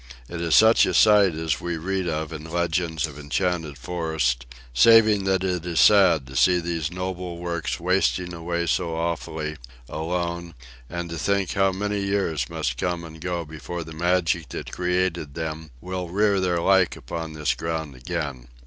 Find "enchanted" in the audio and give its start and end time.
3.19-3.77